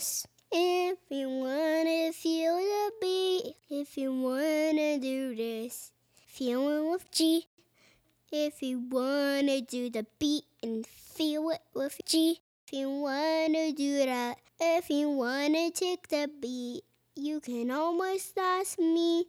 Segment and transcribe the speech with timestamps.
[0.00, 0.26] this.
[0.50, 5.92] If you wanna feel the beat, if you wanna do this,
[6.26, 7.46] feeling with G.
[8.32, 12.40] If you wanna do the beat and feel it with G.
[12.66, 16.82] If you wanna do that, if you wanna take the beat,
[17.14, 19.26] you can almost ask me.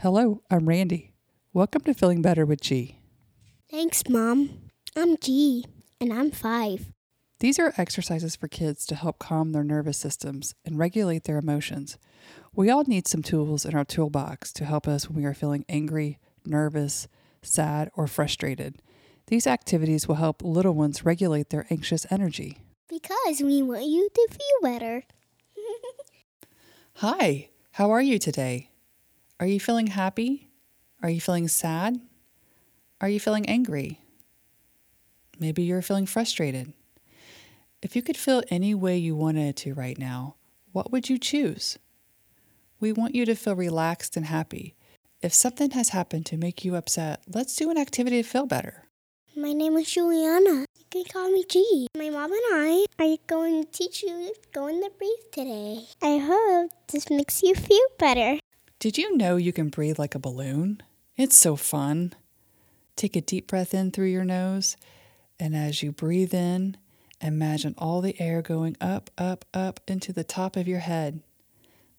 [0.00, 1.12] Hello, I'm Randy.
[1.52, 2.98] Welcome to Feeling Better with G.
[3.70, 4.70] Thanks, Mom.
[4.96, 5.64] I'm G,
[6.00, 6.93] and I'm five.
[7.44, 11.98] These are exercises for kids to help calm their nervous systems and regulate their emotions.
[12.54, 15.66] We all need some tools in our toolbox to help us when we are feeling
[15.68, 17.06] angry, nervous,
[17.42, 18.80] sad, or frustrated.
[19.26, 22.60] These activities will help little ones regulate their anxious energy.
[22.88, 25.02] Because we want you to feel better.
[26.94, 28.70] Hi, how are you today?
[29.38, 30.48] Are you feeling happy?
[31.02, 32.00] Are you feeling sad?
[33.02, 34.00] Are you feeling angry?
[35.38, 36.72] Maybe you're feeling frustrated.
[37.84, 40.36] If you could feel any way you wanted to right now,
[40.72, 41.78] what would you choose?
[42.80, 44.74] We want you to feel relaxed and happy.
[45.20, 48.84] If something has happened to make you upset, let's do an activity to feel better.
[49.36, 50.64] My name is Juliana.
[50.78, 51.86] You can call me G.
[51.94, 55.84] My mom and I are going to teach you going to breathe today.
[56.00, 58.40] I hope this makes you feel better.
[58.78, 60.82] Did you know you can breathe like a balloon?
[61.18, 62.14] It's so fun.
[62.96, 64.78] Take a deep breath in through your nose,
[65.38, 66.78] and as you breathe in,
[67.20, 71.22] Imagine all the air going up, up, up into the top of your head.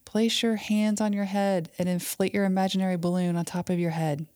[0.05, 3.91] Place your hands on your head and inflate your imaginary balloon on top of your
[3.91, 4.27] head.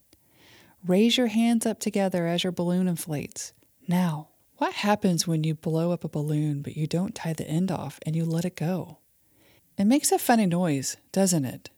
[0.85, 3.53] Raise your hands up together as your balloon inflates.
[3.87, 7.71] Now, what happens when you blow up a balloon but you don't tie the end
[7.71, 8.97] off and you let it go?
[9.77, 11.69] It makes a funny noise, doesn't it?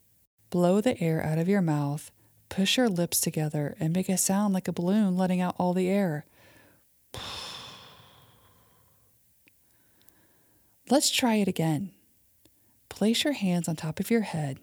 [0.50, 2.12] Blow the air out of your mouth,
[2.50, 5.90] push your lips together, and make a sound like a balloon letting out all the
[5.90, 6.26] air.
[10.92, 11.92] Let's try it again.
[12.90, 14.60] Place your hands on top of your head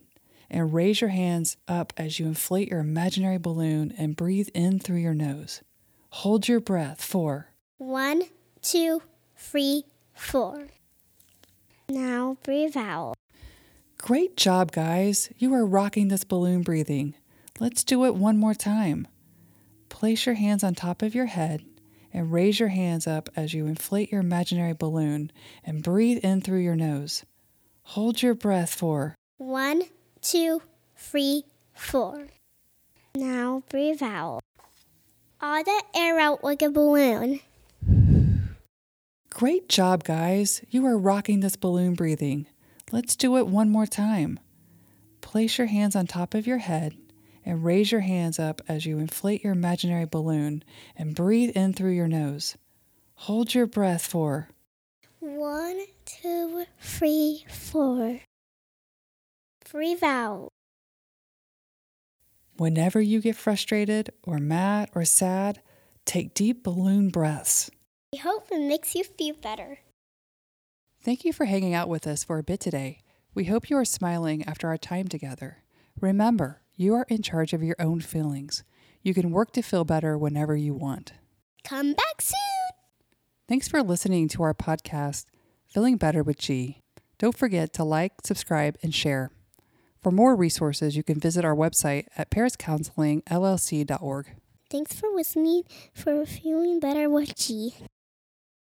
[0.50, 4.98] and raise your hands up as you inflate your imaginary balloon and breathe in through
[4.98, 5.62] your nose.
[6.10, 8.24] Hold your breath for one,
[8.60, 9.00] two,
[9.38, 10.68] three, four.
[11.88, 13.14] Now breathe out.
[13.96, 15.30] Great job, guys.
[15.38, 17.14] You are rocking this balloon breathing.
[17.58, 19.08] Let's do it one more time.
[19.88, 21.64] Place your hands on top of your head
[22.12, 25.30] and raise your hands up as you inflate your imaginary balloon
[25.64, 27.24] and breathe in through your nose.
[27.82, 29.82] Hold your breath for one,
[30.20, 30.62] two,
[30.96, 32.28] three, four.
[33.14, 34.40] Now breathe out.
[35.40, 37.40] All the air out like a balloon.
[39.30, 40.62] Great job, guys.
[40.68, 42.46] You are rocking this balloon breathing.
[42.90, 44.40] Let's do it one more time.
[45.20, 46.96] Place your hands on top of your head
[47.44, 50.62] and raise your hands up as you inflate your imaginary balloon
[50.96, 52.56] and breathe in through your nose.
[53.14, 54.48] Hold your breath for
[55.20, 58.20] one, two, three, four.
[59.70, 60.48] Breathe out.
[62.56, 65.60] Whenever you get frustrated or mad or sad,
[66.04, 67.70] take deep balloon breaths.
[68.12, 69.78] We hope it makes you feel better.
[71.02, 73.00] Thank you for hanging out with us for a bit today.
[73.34, 75.58] We hope you are smiling after our time together.
[76.00, 78.62] Remember, you are in charge of your own feelings.
[79.02, 81.12] You can work to feel better whenever you want.
[81.64, 82.36] Come back soon.
[83.48, 85.24] Thanks for listening to our podcast,
[85.66, 86.80] Feeling Better with G.
[87.18, 89.32] Don't forget to like, subscribe, and share.
[90.00, 94.26] For more resources, you can visit our website at pariscounselingllc.org.
[94.70, 97.74] Thanks for listening for Feeling Better with G.